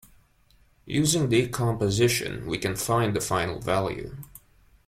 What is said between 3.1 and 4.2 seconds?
the final value.